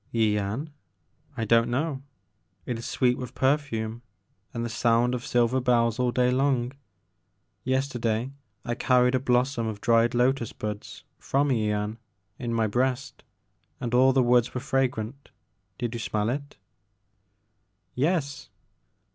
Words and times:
Yian? 0.11 0.69
I 1.37 1.45
don't 1.45 1.69
know. 1.69 2.01
It 2.65 2.79
is 2.79 2.87
sweet 2.87 3.19
with 3.19 3.35
per 3.35 3.55
fume 3.59 4.01
and 4.51 4.65
the 4.65 4.67
sound 4.69 5.13
of 5.13 5.23
silver 5.23 5.61
bells 5.61 5.99
all 5.99 6.11
day 6.11 6.31
long. 6.31 6.71
Yesterday 7.63 8.31
I 8.65 8.73
carried 8.73 9.13
a 9.13 9.19
blossom 9.19 9.67
of 9.67 9.79
dried 9.79 10.15
lotus 10.15 10.53
buds 10.53 11.03
from 11.19 11.49
Yian, 11.49 11.97
in 12.39 12.51
my 12.51 12.65
breast, 12.65 13.23
and 13.79 13.93
all 13.93 14.11
the 14.11 14.23
woods 14.23 14.55
were 14.55 14.59
fragrant. 14.59 15.29
Did 15.77 15.93
you 15.93 15.99
smell 15.99 16.29
it?" 16.31 16.57
'*Yes." 17.93 18.49